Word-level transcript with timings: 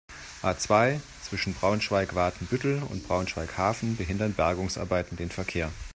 A-zwei, 0.41 0.99
zwischen 1.21 1.53
Braunschweig-Watenbüttel 1.53 2.81
und 2.89 3.07
Braunschweig-Hafen 3.07 3.97
behindern 3.97 4.33
Bergungsarbeiten 4.33 5.15
den 5.15 5.29
Verkehr. 5.29 5.71